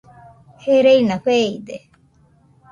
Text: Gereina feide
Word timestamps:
Gereina 0.63 1.15
feide 1.25 1.75